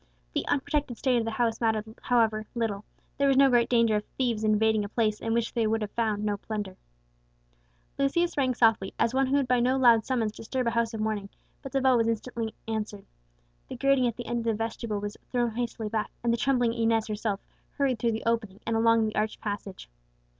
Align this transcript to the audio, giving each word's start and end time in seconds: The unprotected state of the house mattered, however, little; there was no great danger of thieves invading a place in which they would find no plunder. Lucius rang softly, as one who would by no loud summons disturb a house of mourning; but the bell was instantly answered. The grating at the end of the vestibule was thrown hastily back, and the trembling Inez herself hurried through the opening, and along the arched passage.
The 0.33 0.47
unprotected 0.47 0.97
state 0.97 1.17
of 1.17 1.25
the 1.25 1.29
house 1.29 1.61
mattered, 1.61 1.85
however, 2.01 2.47
little; 2.55 2.83
there 3.19 3.27
was 3.27 3.37
no 3.37 3.51
great 3.51 3.69
danger 3.69 3.97
of 3.97 4.03
thieves 4.17 4.43
invading 4.43 4.83
a 4.83 4.89
place 4.89 5.19
in 5.19 5.31
which 5.31 5.53
they 5.53 5.67
would 5.67 5.87
find 5.91 6.25
no 6.25 6.37
plunder. 6.37 6.75
Lucius 7.99 8.35
rang 8.35 8.55
softly, 8.55 8.95
as 8.97 9.13
one 9.13 9.27
who 9.27 9.35
would 9.35 9.47
by 9.47 9.59
no 9.59 9.77
loud 9.77 10.03
summons 10.03 10.31
disturb 10.31 10.65
a 10.65 10.71
house 10.71 10.95
of 10.95 11.01
mourning; 11.01 11.29
but 11.61 11.71
the 11.71 11.81
bell 11.81 11.97
was 11.97 12.07
instantly 12.07 12.55
answered. 12.67 13.05
The 13.67 13.75
grating 13.75 14.07
at 14.07 14.15
the 14.17 14.25
end 14.25 14.39
of 14.39 14.45
the 14.45 14.55
vestibule 14.55 14.99
was 14.99 15.17
thrown 15.31 15.51
hastily 15.51 15.87
back, 15.89 16.09
and 16.23 16.33
the 16.33 16.37
trembling 16.37 16.73
Inez 16.73 17.05
herself 17.05 17.39
hurried 17.77 17.99
through 17.99 18.13
the 18.13 18.23
opening, 18.25 18.59
and 18.65 18.75
along 18.75 19.05
the 19.05 19.15
arched 19.15 19.39
passage. 19.39 19.87